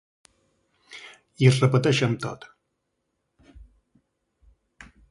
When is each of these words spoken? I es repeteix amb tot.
I 1.45 1.49
es 1.51 1.59
repeteix 1.65 2.01
amb 2.09 2.19
tot. 2.25 2.49